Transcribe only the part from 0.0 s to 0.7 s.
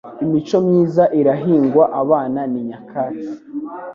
Imico